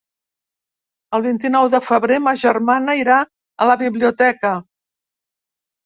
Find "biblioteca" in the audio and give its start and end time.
3.87-4.59